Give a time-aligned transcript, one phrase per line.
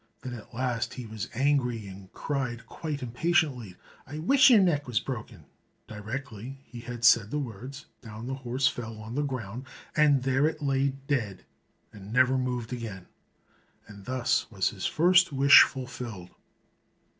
[0.23, 3.75] Then at last he was angry, and cried quite impatiently,
[4.07, 5.45] "I wish your neck was broken!"
[5.87, 10.47] Directly he had said the words, down the horse fell on the ground, and there
[10.47, 11.45] it lay dead
[11.93, 13.05] and never moved again.
[13.87, 16.31] And thus was his first wish fulfilled.